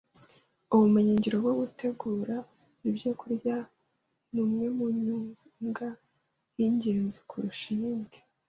[0.73, 2.35] Ubumenyingiro bwo gutegura
[2.89, 3.55] ibyokurya
[4.31, 5.87] ni umwe mu myuga
[6.57, 8.17] y’ingenzi kurusha iyindi